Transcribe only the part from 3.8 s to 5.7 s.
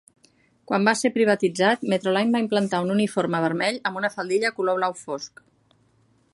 amb una faldilla color blau fosc.